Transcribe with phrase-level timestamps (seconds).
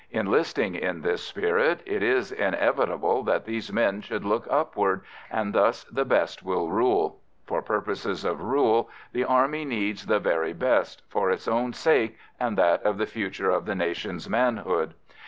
[0.09, 5.83] Enlisting in this spirit, it is inevitable that these men should look upward, and thus
[5.83, 7.19] the best will rule.
[7.45, 12.57] For purposes of rule the Army needs the very best, for its own sake and
[12.57, 14.95] that of the future of the nation's manhood.